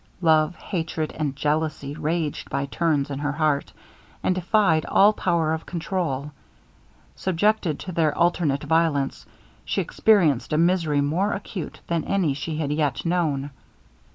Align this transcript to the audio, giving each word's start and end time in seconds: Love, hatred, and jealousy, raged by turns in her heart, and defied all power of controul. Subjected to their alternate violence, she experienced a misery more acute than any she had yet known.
Love, 0.23 0.55
hatred, 0.55 1.11
and 1.19 1.35
jealousy, 1.35 1.93
raged 1.93 2.49
by 2.49 2.65
turns 2.65 3.11
in 3.11 3.19
her 3.19 3.33
heart, 3.33 3.71
and 4.23 4.33
defied 4.33 4.83
all 4.85 5.13
power 5.13 5.53
of 5.53 5.67
controul. 5.67 6.31
Subjected 7.15 7.77
to 7.77 7.91
their 7.91 8.17
alternate 8.17 8.63
violence, 8.63 9.27
she 9.63 9.79
experienced 9.79 10.53
a 10.53 10.57
misery 10.57 11.01
more 11.01 11.33
acute 11.33 11.79
than 11.85 12.03
any 12.05 12.33
she 12.33 12.57
had 12.57 12.71
yet 12.71 13.05
known. 13.05 13.51